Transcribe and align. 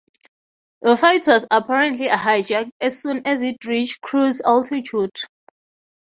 The 0.81 0.97
flight 0.97 1.27
was 1.27 1.45
apparently 1.51 2.07
hijacked 2.07 2.71
as 2.81 2.99
soon 3.03 3.21
as 3.27 3.43
it 3.43 3.63
reached 3.65 4.01
cruise 4.01 4.41
altitude. 4.43 5.15